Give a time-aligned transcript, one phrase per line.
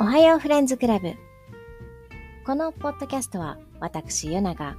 [0.00, 1.14] おはようフレンズクラブ。
[2.46, 4.76] このポッドキャストは私、ヨナが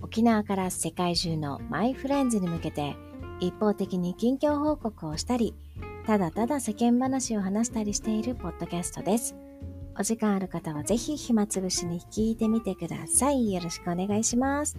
[0.00, 2.96] 沖縄から世界中のマイフレンズに向けて
[3.40, 5.54] 一方的に近況報告をしたり、
[6.06, 9.36] ただただ世間話を話したりしているポッドキャストです。
[9.98, 13.52] お時間ある方はぜひ暇つぶしに聞いてみてください。
[13.52, 14.78] よろしくお願いします。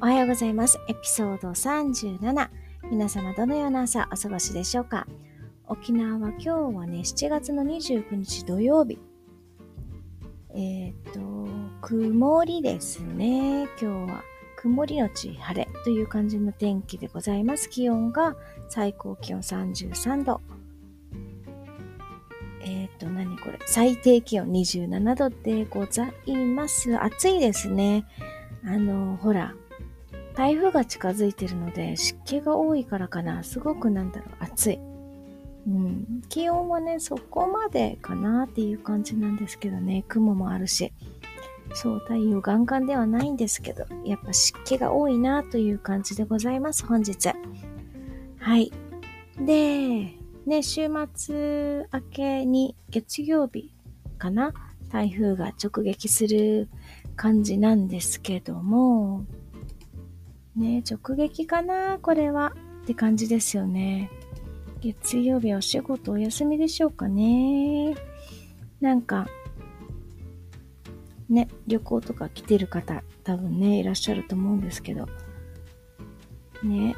[0.00, 0.80] おはようございます。
[0.88, 2.48] エピソード37。
[2.90, 5.06] 皆様どのような朝お過ごしでしょうか？
[5.66, 8.98] 沖縄は今日はね、7月の29日土曜日。
[10.54, 11.20] えっ、と、
[11.80, 13.68] 曇りですね。
[13.80, 14.24] 今日は
[14.56, 17.70] 曇りのち晴れという感じの天気でございます。
[17.70, 18.36] 気温が
[18.68, 20.40] 最高気温33度。
[22.62, 23.58] えっ、と、何これ？
[23.66, 26.96] 最低気温27度でございます。
[27.02, 28.04] 暑いですね。
[28.64, 29.54] あの、ほら、
[30.34, 33.42] 台風が近づいてるので湿気が多いからかな。
[33.42, 34.89] すごくなんだろう、暑い。
[35.66, 40.92] うん、気温はね、そこまでかなっていう感じなんですけどね、雲もあるし、
[41.74, 47.30] そう、太陽ガンガンではないんですけど、やっぱ湿気が多いなという感じでございます、本日。
[48.38, 48.72] はい。
[49.38, 53.70] で、ね、週末明けに月曜日
[54.18, 54.52] かな？
[54.90, 56.68] 台風が直撃する
[57.14, 59.24] 感じなんですけども、
[60.56, 61.98] ね、直撃かな？
[62.00, 62.54] これは。
[62.82, 64.10] って感じですよね。
[64.80, 67.94] 月曜日はお仕事お休みでしょうかね。
[68.80, 69.28] なんか、
[71.28, 75.06] ね、旅行とか来てる方、多分ね、いらっしゃると思うんですけど。
[76.62, 76.96] ね、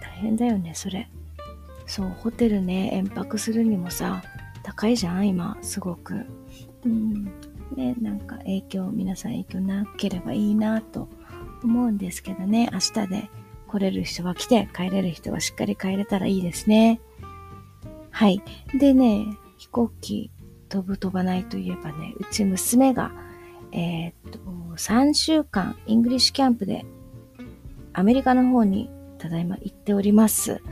[0.00, 1.08] 大変だよね、それ。
[1.86, 4.22] そう、ホテルね、延泊するにもさ、
[4.64, 6.26] 高いじゃん、今、すごく。
[6.84, 7.24] うん。
[7.76, 11.08] ね、なんか影響、皆さん影響なければいいなと
[11.62, 13.30] 思うんですけどね、明日で
[13.76, 17.00] 来れる人は来て、帰れる人はしっかり帰れたらいいですね。
[18.10, 18.42] はい。
[18.78, 19.26] でね、
[19.58, 20.30] 飛行機
[20.68, 23.12] 飛ぶ飛ばないといえばね、うち娘が、
[23.72, 24.38] えー、っと、
[24.76, 26.86] 3週間、 English camp で、
[27.92, 30.62] アメリカの方にただいま行っております。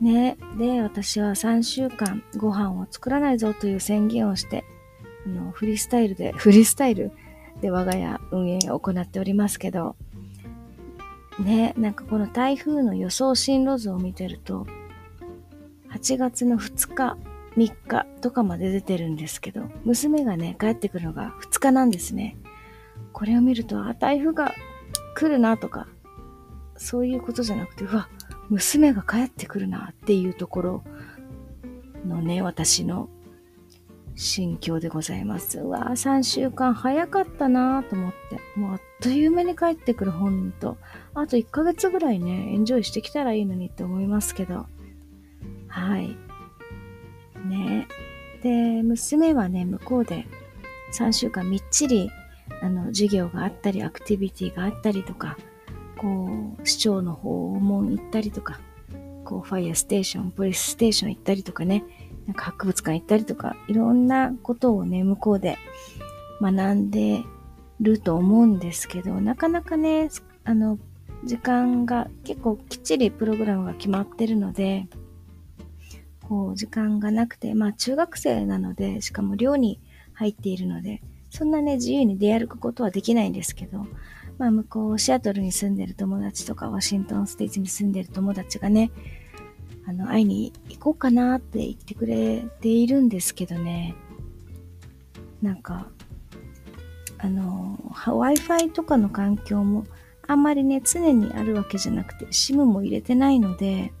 [0.00, 0.36] ね。
[0.58, 4.64] で、私は3週間ご飯を作らないぞという宣言をして、
[5.26, 7.12] あの、フリースタイルで、フリースタイル
[7.60, 9.96] で我が家運営を行っておりますけど、
[11.42, 14.66] ね、なんかこの台風の予想進路図を見てると、
[15.90, 17.16] 8月の2日、
[17.56, 22.36] 3日とかまで出てるんですけど、娘がね、帰ってくるのが2日なんですね。
[23.12, 24.54] これを見ると、あ、台風が
[25.14, 25.86] 来るなとか、
[26.76, 28.08] そういうことじゃなくて、うわ、
[28.48, 30.84] 娘が帰ってくるなっていうところ
[32.06, 33.08] のね、私の
[34.14, 35.58] 心境でございます。
[35.60, 38.58] うわぁ、3週間早かったなと思って。
[38.58, 40.76] もうあっという間に帰ってくる、ほんと。
[41.14, 44.66] あと1ヶ月ぐらいね、エンジョイしてきたらいいのにって思いますけど。
[45.68, 46.16] はい。
[47.48, 47.88] ね。
[48.42, 50.26] で、娘はね、向こうで
[50.92, 52.10] 3週間みっちり、
[52.60, 55.36] あの、授業があったり、アクティビティがあったりとか、
[55.96, 58.60] こう、市長の訪問行ったりとか、
[59.24, 61.84] こう、ファイアステーション、ポリスステーション行ったりとかね、
[62.26, 65.58] なんか博物館行ったりとか、いろんなことをね、向こうで
[66.40, 67.24] 学んで
[67.80, 70.08] ると思うんですけど、なかなかね、
[70.44, 70.78] あの、
[71.24, 74.88] 時間が結構きっちりプログラムが決まってるので、
[76.28, 79.80] こう、時間がなくて、まあ中学生なので、しかも寮に
[80.14, 83.86] 入っているので、そんなね、自由に出歩くことはできないんですけど、
[84.38, 88.90] まあ向こう、シアトルに住んでる友達とか、ワシントンステージに住んでる友達がね、
[89.86, 93.94] あの、会いに行こうかなって言ってくれているんですけどね、
[95.40, 95.88] なんか、
[97.18, 99.84] あの、Wi-Fi とかの環境も
[100.26, 103.92] あんまりね、常にあるわけじゃなくて、SIM も入れてないので、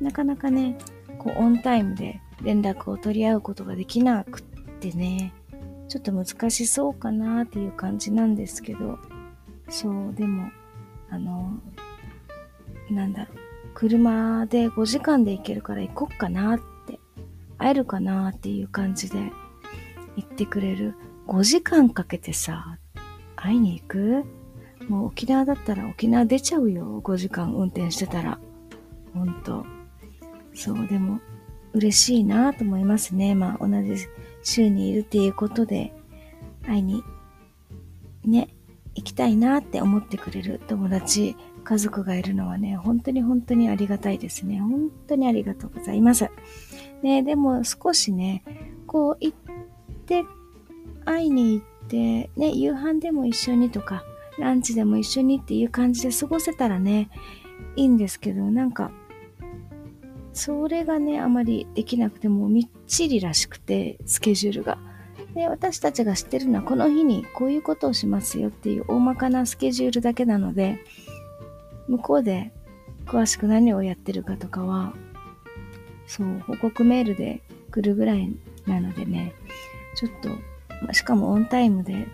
[0.00, 0.78] なかなかね、
[1.18, 4.42] こう、オンタイムで連絡を取り合うことができなくっ
[4.80, 5.32] てね、
[5.88, 8.98] ちょっと難しそうかなっていう感じなんですけど、
[9.68, 10.50] そう、でも、
[11.10, 11.52] あの、
[12.90, 13.38] なんだろう、
[13.80, 17.00] 車で5時間で行けるから行こっかなって、
[17.56, 19.18] 会えるかなっていう感じで
[20.16, 20.94] 言ってくれる。
[21.26, 22.76] 5時間かけてさ、
[23.36, 24.24] 会いに行く？
[24.86, 27.00] もう沖縄だったら沖縄出ちゃうよ。
[27.00, 28.38] 5時間運転してたら。
[29.14, 29.64] ほんと。
[30.52, 31.18] そう、でも
[31.72, 33.34] 嬉しいなと思いますね。
[33.34, 33.94] まあ同じ
[34.42, 35.94] 州にいるっていうことで
[36.66, 37.02] 会いに
[38.26, 38.50] ね、
[38.94, 41.34] 行きたいなって思ってくれる友達
[41.64, 44.60] 家族がいるのはね、本当に本当にありがたいですね。
[44.60, 46.28] 本当にありがとうございます。
[47.02, 48.44] ね、でも少しね、
[48.86, 49.38] こう行っ
[50.06, 50.24] て、
[51.04, 54.04] 会いに行って、ね、夕飯でも一緒にとか、
[54.38, 57.10] ランチでも一緒にっていう感じで過ごせたらね、
[57.76, 58.90] いいんですけど、なんか、
[60.32, 64.78] それがね、あまりできなくてもみっちりらしくて、スケジュールが。
[65.34, 70.78] で、私たちが知ってるのはこの日にこういうことをしますよっていう大まかなスケジュールだけなので、
[71.90, 72.52] 向こうで
[73.04, 74.94] 詳しく何をやってるかとかは、
[76.06, 77.42] そう、報告メールで
[77.72, 78.32] 来るぐらい
[78.66, 79.34] なのでね、
[79.96, 80.12] ちょっ
[80.86, 82.06] と、しかもオンタイムで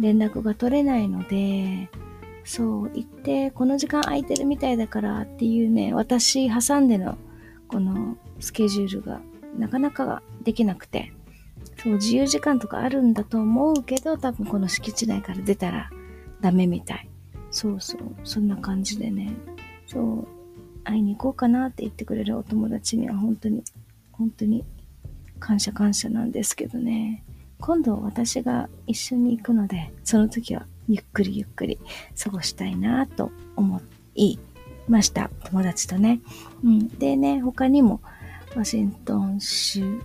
[0.00, 1.88] 連絡が取れないので、
[2.44, 7.16] そう、行って、この時間空いてるみたいだからっていうね、私挟んでの
[7.68, 9.20] このスケジュールが
[9.56, 11.12] なかなかできなくて、
[11.82, 15.90] そう、自由時間とかあるんだと思うけど、多分この敷地内から出たら
[16.40, 17.09] ダメみたい。
[17.50, 19.32] そうそう、そんな感じでね、
[19.86, 20.28] そう、
[20.84, 23.62] 会いに行こうかなって言ってくれるお友達には本当に、
[24.12, 24.64] 本当に
[25.38, 27.24] 感謝感謝なんですけどね。
[27.58, 31.78] 今度私が一緒に行くので、その時はゆっくりゆっくり
[32.22, 33.80] 過ごしたいなと思
[34.14, 34.38] い
[34.88, 35.30] ました。
[35.44, 36.20] 友達とね。
[36.64, 36.88] うん。
[36.88, 38.00] でね、他にも
[38.56, 40.00] ワシントン州、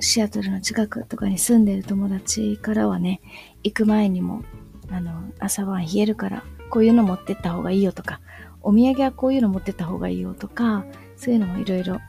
[0.00, 3.20] シアトルの近くとかに住んでる友達からはね、
[3.64, 4.42] 行く前にも、
[4.90, 6.44] あの、朝晩冷えるから、
[6.76, 8.20] こういうの持ってった方がいいよとか、
[8.60, 10.84] お土産はこういうの持ってった方がいいよとか、
[11.16, 12.00] そういうのもいろいろ、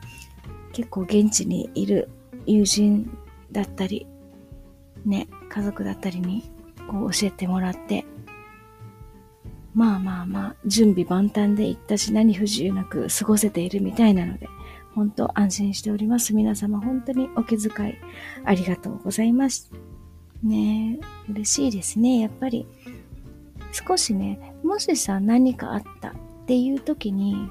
[0.74, 2.10] 結構現地にいる
[2.44, 3.10] 友人
[3.50, 4.06] だったり、
[5.06, 6.52] ね、家族だったりに
[6.86, 8.04] こう教えてもらって、
[9.72, 14.50] まあまあまあ、準備万端で行ったし何不自由なく過ごせているみたいなので、
[14.94, 16.34] 本当安心しております。
[16.34, 17.94] 皆様本当にお気遣い
[18.44, 19.72] ありがとうございます。
[20.42, 20.98] ね、
[21.30, 22.20] 嬉しいですね。
[22.20, 22.66] やっぱり
[23.72, 26.12] 少しね、もしさ、何かあったっ
[26.46, 27.50] ていう時に、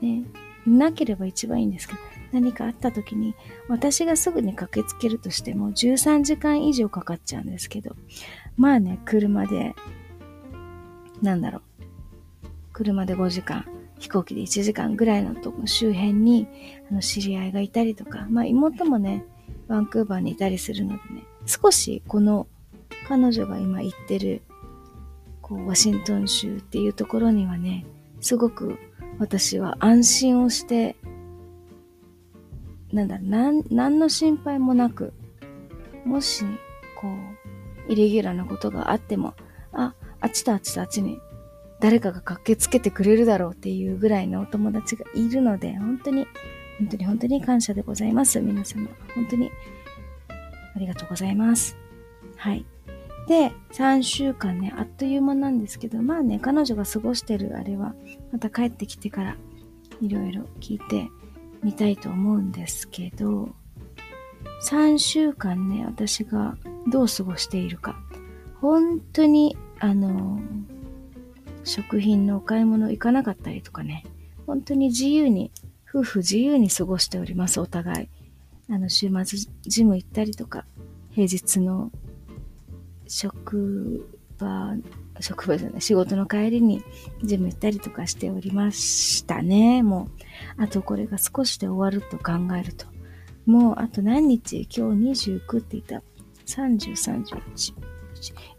[0.00, 0.24] ね、
[0.66, 2.00] なければ一番いいんですけど、
[2.32, 3.34] 何かあった時に、
[3.68, 7.94] 私がすぐに駆けつけるとしても13時間以上かかっちゃうんですけど、
[8.56, 9.74] まあね、車で、
[11.20, 11.62] なんだろう、
[12.72, 13.66] 車で5時間、
[13.98, 16.48] 飛行機で1時間ぐらいのとこ周辺に
[16.90, 19.24] あの知り合いがいたりとか、まあ妹もね、
[19.68, 22.46] バンクーバーにいたりするのでね、少しこの
[23.06, 24.42] 彼女が今行ってる
[25.42, 27.84] こうワシントン州っていうところにはね、
[28.20, 28.78] すごく
[29.18, 30.96] 私は安心をして、
[32.92, 35.12] なんだ、なん、何の心配もなく、
[36.04, 36.44] もし、
[37.00, 37.08] こ
[37.88, 39.34] う、イレギュラーなことがあっても、
[39.72, 41.18] あ、あっちとあっちとあっちに
[41.82, 46.26] 誰かが駆けつけてくれるだろうっていうぐらいのお友達がいるので、本当に、
[46.78, 48.40] 本当に本当に感謝でございます。
[48.40, 48.88] 皆様。
[49.16, 49.50] 本当に
[50.76, 51.76] ありがとうございます。
[52.36, 52.64] はい。
[53.28, 57.94] で、3週間ね、あっという間なんですけど、まあね、彼女が過ごしてるあれは、
[58.32, 59.36] また帰ってきてから、
[60.00, 61.08] いろいろ聞いて
[61.62, 63.50] みたいと思うんですけど、
[64.62, 66.56] 3週間ね、私が
[66.88, 67.96] どう過ごしているか。
[68.60, 70.40] 本当に、あの、
[71.64, 74.04] 食品のお買い物行かなかったりとかね、
[74.46, 75.50] 本当に自由に、
[75.88, 78.08] 夫婦自由に過ごしております、お互い。
[78.72, 80.64] あの、週末ジム行ったりとか、
[81.10, 81.90] 平日の
[83.14, 84.74] 職場、
[85.20, 86.82] 職場じゃない、仕事の帰りに
[87.22, 89.82] ジム行ったりとかしておりましたね。
[89.82, 90.08] も
[90.58, 92.86] う、あとこれが少しで終わると考えると。
[93.44, 94.66] もうあと何日？
[94.74, 96.02] 今日29って言った。
[96.46, 96.92] 30、
[97.26, 97.74] 31、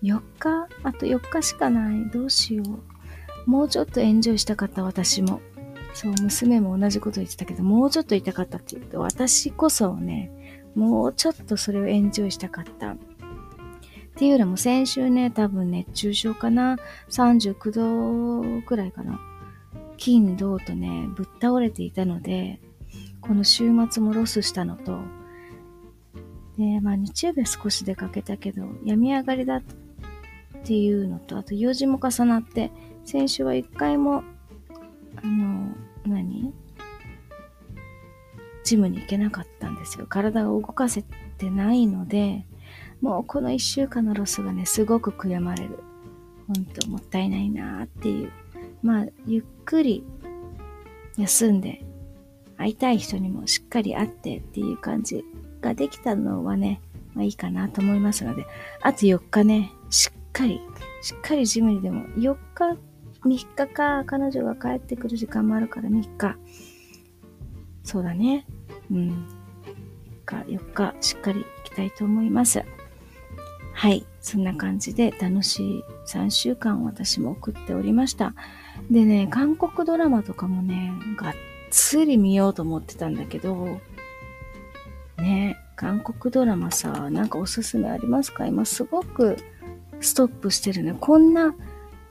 [0.03, 0.67] 4日？
[0.83, 2.07] あと4日しかない。
[2.11, 2.63] どうしよ
[3.47, 3.49] う。
[3.49, 5.41] もうちょっとエンジョイしたかった私も。
[5.95, 10.31] そう、娘も同じこと言ってたけど、もうちょっといたかったって言うと、私こそね、
[10.75, 12.95] もうちょっとそれをエンジョイしたかった。
[14.13, 16.77] っていうのも先週ね、多分熱中症かな、
[17.09, 19.19] 39度くらいかな。
[19.97, 22.61] 金、銅とね、ぶっ倒れていたので、
[23.21, 24.99] この週末もロスしたのと、
[26.57, 29.61] で、まあ日曜日は少し出かけたけど、病み上がりだっ
[30.63, 32.71] ていうのと、あと用事も重なって、
[33.05, 34.23] 先週は一回も、
[35.15, 36.53] あの、何？
[38.63, 40.05] ジムに行けなかったんですよ。
[40.07, 41.01] 体を動かせ
[41.37, 42.45] てないので、
[43.03, 45.83] もうこの一週間のロスがね、すごく悔やまれる。
[46.47, 48.31] ほんともったいないなーっていう。
[48.81, 50.05] まあ、ゆっくり
[51.17, 51.83] 休んで、
[52.55, 55.25] 会いたい人にもしっかり会ってっていう感じ
[55.59, 56.79] ができたのはね、
[57.13, 58.47] まあいいかなと思いますので、
[58.81, 60.61] あと4日ね、しっかり、
[61.01, 62.77] しっかりジムにでも、4日、
[63.25, 66.37] 3日か、彼女が帰ってくる時間もあるから3日。
[67.83, 68.45] そうだね。
[68.89, 69.25] うん。
[70.25, 72.63] 3日、4日、しっかり行きたいと思います。
[73.73, 74.05] はい。
[74.21, 78.33] そんな感じで楽しい3週間私も送っておりました。
[78.89, 81.33] でね、韓国ドラマとかもね、がっ
[81.69, 83.79] つり見ようと思ってたんだけど、
[85.17, 88.45] ね、韓国ドラマさ、なんかおすすめありますか？
[88.45, 89.37] 今すごく
[89.99, 90.95] ストップしてるね。
[90.99, 91.53] こんな、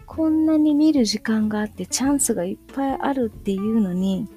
[0.05, 4.29] こんなに見る時間があってチャンスがいっぱいあるっていうのに、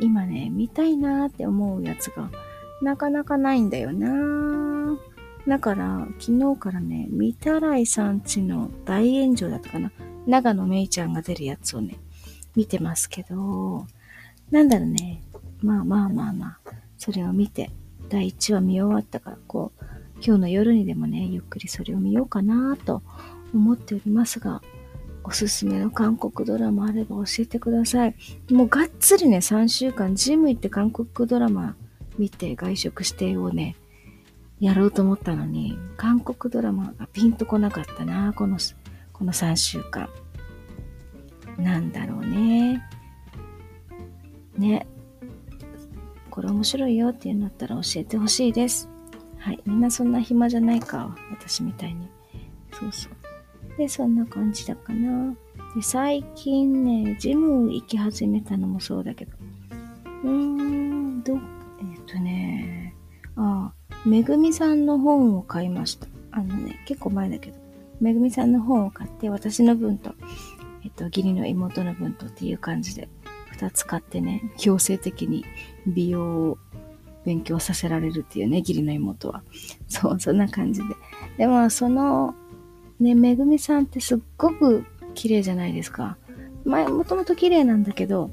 [0.00, 2.30] 今ね、見たいなーって思うやつが
[2.80, 5.11] なかなかないんだよなー
[5.46, 9.90] だから、昨日からね、三たらいさんちの大炎上だったかな。
[10.26, 11.98] 長野めいちゃんが出るやつをね、
[12.54, 13.86] 見てますけど、
[14.50, 15.22] なんだろうね。
[15.62, 17.70] まあまあまあまあ、それを見て、
[18.08, 19.84] 第1話見終わったから、こう、
[20.24, 23.02] 今日の夜にでもね、ゆっくりそれを見ようかなと
[23.52, 24.62] 思っておりますが、
[25.24, 28.14] おすすめの韓国ドラマあれば教えてください。
[28.50, 31.76] もうがっつりね、3週間ジム行って韓国ドラマ
[32.18, 33.76] 見て外食してをね、
[34.62, 38.58] やろうと思ったのに、韓国ドラマがピンとこなかったな、この、
[39.12, 40.08] この3週間。
[41.58, 42.80] なんだろうね。
[44.56, 44.86] ね。
[46.30, 48.88] これ面白いよっていうんだったら教えてほしいです。
[49.36, 49.60] はい。
[49.66, 51.16] みんなそんな暇じゃないか。
[51.32, 52.08] 私みたいに。
[52.72, 53.76] そうそう。
[53.76, 55.34] で、そんな感じだかな。
[55.74, 59.32] で、最近ね、ジム行き始めたのもそうだけど。
[60.22, 61.40] うーん、ど、えっ、
[62.06, 62.94] とね、
[63.34, 66.08] ああ、めぐみさんの本を買いました。
[66.32, 67.56] あのね、結構前だけど。
[68.00, 70.14] めぐみさんの本を買って、私の分と、
[70.84, 73.08] えっと、義理の妹の分とっていう感じで、
[73.52, 75.44] 二つ買ってね、強制的に
[75.86, 76.58] 美容を
[77.24, 79.44] 勉強させられるっていうね、義理の妹は。
[79.88, 80.86] そう、そんな感じで。
[81.38, 82.34] でも、その、
[82.98, 86.16] ね、めぐみさんってすっごく綺麗じゃないですか。
[86.64, 88.30] 前、もともと綺麗なんだけど、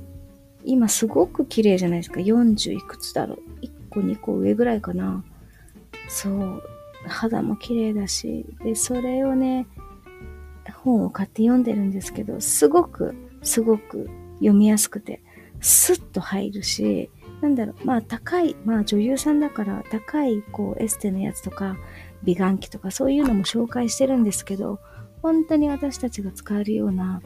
[0.66, 2.20] 今すごく綺麗じゃないですか。
[2.20, 3.40] 40いくつだろう。
[3.62, 5.24] 1個2個上ぐらいかな。
[6.10, 6.64] そう。
[7.08, 8.46] 肌も綺麗だし。
[8.62, 9.68] で、それをね、
[10.84, 15.22] 本を買って読んでるんですけど、すごく、すごく読みやすくて、
[15.62, 17.10] スッと入るし、
[17.42, 21.78] なんだろう、まあ高い、まあ女優さんだから高いこうエステのやつとか
[22.24, 24.80] 美顔器とかそういうのも紹介してるんですけど、
[25.22, 27.22] 本当に私たちが使えるような、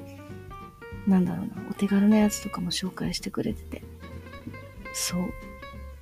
[1.07, 3.83] なんだろうな、お手軽なやつとかも紹介してくれてて、
[4.93, 5.21] そう。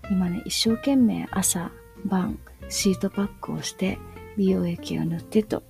[0.10, 1.72] 今ね、一生懸命朝
[2.06, 2.38] 晩
[2.72, 4.00] シートパックをして
[4.38, 5.62] 美容液を塗ってと、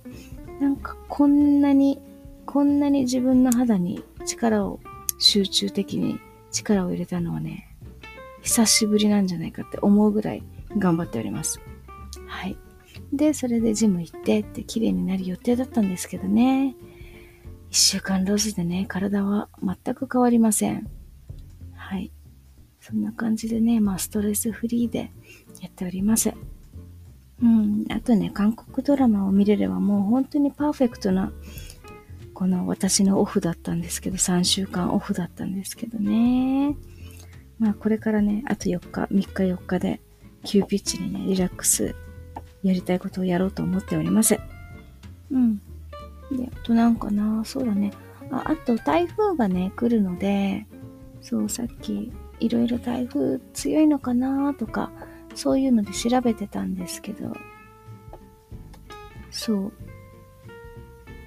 [0.60, 2.00] なんかこんなに、
[2.46, 4.80] こんなに自分の肌に力を
[5.18, 6.20] 集中的に
[6.52, 7.76] 力を入れたのはね、
[8.42, 10.42] 久しぶりなんじゃないかって思うぐらい
[10.78, 11.60] 頑張っております。
[12.26, 12.56] はい。
[13.12, 16.76] で、それでジム行ってって綺麗になる予定だったんですけどね。
[17.70, 20.88] 一週間ロスでね、体は全く変わりません。
[21.74, 22.12] はい。
[22.80, 25.10] そんな感じでね、まあストレスフリーで
[25.60, 26.32] やっております。
[27.42, 27.84] うん。
[27.90, 31.32] あとね、韓国ドラマを見れればもう本当にパーフェクトな、
[32.34, 36.76] この私のオフだったんですけど、3週間オフだったんですけどね。
[37.58, 40.00] まあこれからね、あと4日、3日4日で、
[40.44, 41.94] 急ピッチにね、リラックス、
[42.62, 44.38] やりたいことをやろうと思っております。
[45.30, 45.58] うん。
[45.58, 47.92] で、あとなんかな、そうだね。
[48.30, 50.66] あ、あと台風がね、来るので、
[51.20, 54.54] そう、さっき、いろいろ台風強いのかな？
[54.54, 54.90] とか、
[55.34, 57.32] そういうので調べてたんですけど、
[59.30, 59.72] そう。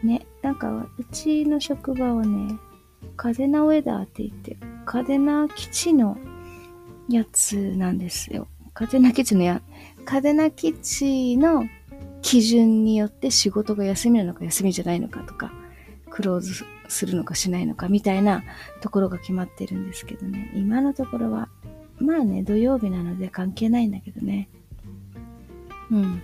[0.06, 2.56] ね、なんか、うちの職場はね、
[3.18, 6.18] カデナウェダーって言って、カデナ基地の
[7.10, 8.48] やつなんですよ。
[8.74, 9.62] カデナ基地のや、
[10.06, 11.66] カデナ基地の
[12.22, 15.52] 基準によって仕事が休みなのか休みじゃないのかとか、
[16.10, 18.44] クローズするのかしないのかみたいな
[18.82, 20.52] ところが決まってるんですけどね。
[20.56, 21.45] 今のところは、
[22.00, 24.50] まあね、土曜日なので関係ないんだけどね。
[25.92, 26.22] うん。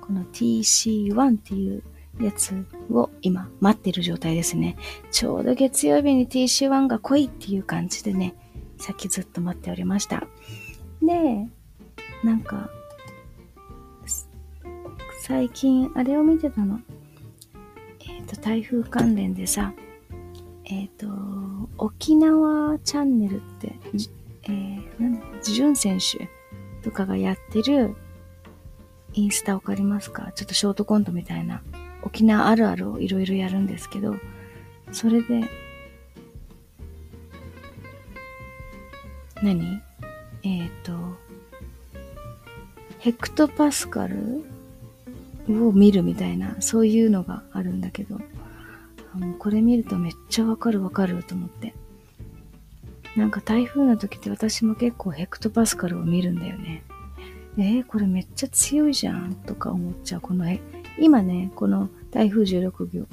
[0.00, 1.82] この TC1 っていう
[2.20, 2.54] やつ
[2.90, 4.76] を今待ってる状態ですね。
[5.10, 8.34] ちょうど月曜日に TC1 が来いっていう感じでね、
[8.78, 10.26] さっきずっと待っておりました。
[11.02, 11.46] で、
[12.24, 12.70] なんか、
[15.22, 16.80] 最近あれを見てたの。
[18.00, 19.72] えっ、と、台風関連でさ、
[20.64, 21.06] えっ、と、
[21.78, 23.74] 沖縄チャンネルって、
[24.48, 26.28] えー、なんだ、ジュン選手
[26.82, 27.96] とかがやってる
[29.12, 30.30] インスタわかりますか？
[30.34, 31.62] ちょっとショートコントみたいな
[32.02, 34.16] 沖縄あるあるをいろいろやるんですけど、
[34.92, 35.44] それで、
[39.42, 39.82] 何？
[40.44, 40.92] えっ、と、
[43.00, 44.44] ヘクトパスカル
[45.48, 48.20] を見るみたいな、そういうのがあるんだけど、
[49.14, 51.74] あのこれ見るとめっちゃわかるわかると思って。
[53.16, 56.84] なんか台風の時って私も結構ヘクトパスカルを見るんだよね。
[57.58, 60.20] えー、これめっちゃ強いじゃんとか思っちゃう。
[60.20, 60.60] このへ、
[60.98, 63.06] 今ね、この台風16号、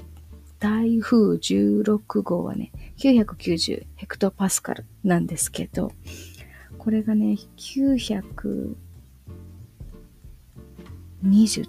[0.60, 5.94] 台風16号はね、990ヘクトパスカルなんですけど、
[6.78, 8.76] これがね、920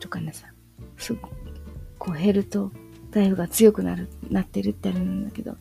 [0.00, 0.48] とかねさ、
[0.96, 1.30] すご
[1.98, 2.72] こう減ると
[3.12, 5.56] 台風が強くなる、なってるってあるんだけど、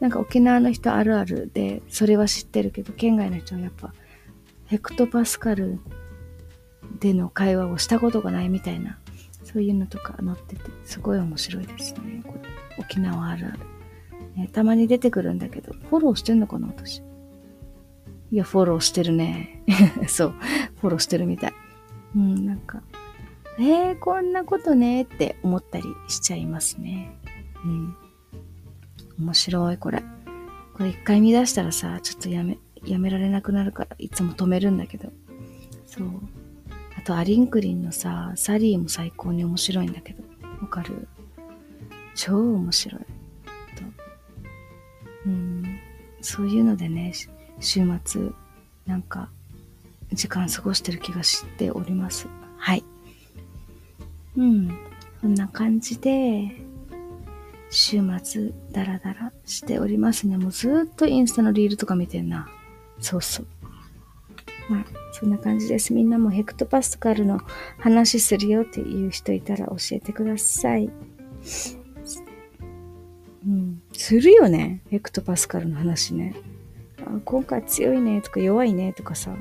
[0.00, 3.92] なんか沖縄の人あるあるで、それは知ってるけど、県外の人はやっぱ、
[4.66, 5.80] ヘクトパスカル
[7.00, 8.98] での会話をしたことがないみたいな、
[9.42, 12.22] そういうのとか載ってて、すごい面白いですね。
[12.78, 13.58] 沖縄あるある、
[14.36, 14.48] ね。
[14.52, 17.02] たまに出てくるんだけど、フォローしてんのかな、私。
[18.30, 19.62] いや、フォローしてるね。
[20.06, 20.34] そう、
[20.80, 21.54] フォローしてるみたい。
[22.14, 22.82] うん、なんか、
[23.58, 27.16] えー、こんなことねって思ったりしちゃいますね。
[27.64, 27.96] うん。
[29.18, 30.02] 面白い、これ。
[30.74, 35.12] これ一回見出したらさ、ちょっとやめ、やめられなくなるから、いつも止めるんだけど。
[35.86, 36.08] そう。
[36.96, 40.22] あと、アリンクリンのさ、サリーも最高に面白いんだけど。
[40.60, 41.08] わかる？
[42.14, 43.00] 超面白い。
[43.00, 43.06] と
[45.26, 45.78] うん。
[46.20, 47.12] そういうのでね、
[47.60, 48.30] 週末、
[48.86, 49.30] なんか、
[50.12, 52.28] 時間過ごしてる気がしております。
[52.56, 52.84] はい。
[54.36, 54.68] うん。
[55.20, 56.52] こんな感じで、
[57.70, 60.38] 週末、ダラダラしておりますね。
[60.38, 62.48] もうずっとインスタのリールとか見てんな。
[63.00, 63.46] そうそう。
[64.68, 65.94] まあ、そんな感じです。
[65.94, 67.40] みんなもヘクトパスカルの
[67.78, 70.90] 話するよっていう人いたら教えてください。
[73.46, 73.82] うん。
[73.92, 74.82] するよね。
[74.90, 76.34] ヘクトパスカルの話ね。
[77.06, 79.34] あ今回強いねとか弱いねとかさ。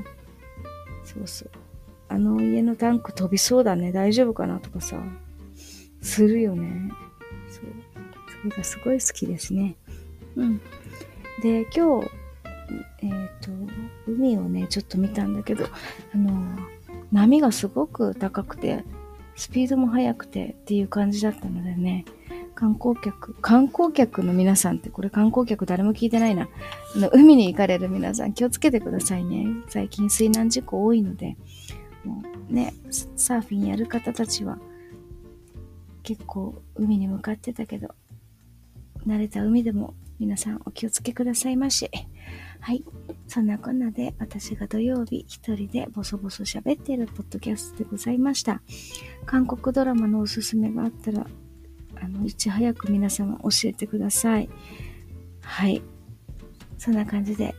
[1.04, 1.52] そうそう。
[2.10, 3.92] あの家のタンク飛びそうだね。
[3.92, 4.98] 大丈夫かなとかさ。
[6.02, 6.92] するよね。
[8.42, 9.76] それがすごい好きですね。
[10.36, 10.62] うん。
[11.42, 12.10] で、今日、
[13.02, 13.52] えっ、ー、と、
[14.08, 15.66] 海をね、ちょっと見たんだけど、
[16.14, 16.32] あの、
[17.12, 18.84] 波がすごく高くて、
[19.36, 22.06] スピードも速くてっていう感じだったのでね、
[22.56, 26.50] 観光客、観光客の皆さんってこれ観光客誰も聞いてないな。
[26.96, 29.46] あの海に行かれる皆さん気をつけてくださいね。
[29.70, 31.38] 最近水難事故多いので、
[32.04, 32.74] もうね、
[33.16, 34.58] サーフィンやる方たちは
[36.02, 37.90] 結構海に向かってたけど、
[39.08, 41.90] 慣れた海でも皆さんお気をつけくださいまし。
[42.60, 42.84] はい。
[43.28, 48.62] そんなこんなで私が土曜日一人でボソボソ喋っているポッドキャストでございました。
[49.26, 51.26] 韓国ドラマのおすすめがあったら
[52.02, 54.50] あの、いち早く皆様教えてください。
[55.42, 55.82] はい。
[56.78, 57.56] そんな感じで、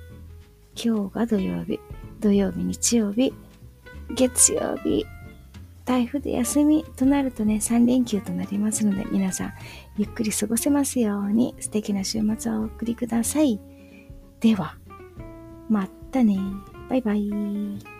[0.77, 1.81] 今日が土曜日、
[2.21, 3.35] 土曜日、日曜日、
[4.15, 5.05] 月曜日、
[5.89, 9.55] 台風で休みとなるとね、3連休となりますので、皆さん、
[9.97, 13.59] ゆっくり過ごせますように、素敵な週末をお送りください。
[14.39, 14.77] では、
[15.71, 16.39] またね。
[16.91, 17.98] バイバイ。